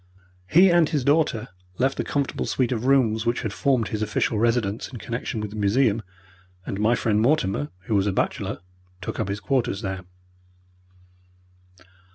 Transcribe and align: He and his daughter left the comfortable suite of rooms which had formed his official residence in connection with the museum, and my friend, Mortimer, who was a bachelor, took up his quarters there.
He 0.47 0.71
and 0.71 0.89
his 0.89 1.03
daughter 1.03 1.49
left 1.77 1.95
the 1.97 2.03
comfortable 2.03 2.47
suite 2.47 2.71
of 2.71 2.85
rooms 2.85 3.23
which 3.23 3.41
had 3.43 3.53
formed 3.53 3.89
his 3.89 4.01
official 4.01 4.39
residence 4.39 4.87
in 4.87 4.97
connection 4.97 5.41
with 5.41 5.51
the 5.51 5.55
museum, 5.55 6.01
and 6.65 6.79
my 6.79 6.95
friend, 6.95 7.21
Mortimer, 7.21 7.69
who 7.81 7.93
was 7.93 8.07
a 8.07 8.11
bachelor, 8.11 8.61
took 8.99 9.19
up 9.19 9.27
his 9.27 9.39
quarters 9.39 9.83
there. 9.83 10.03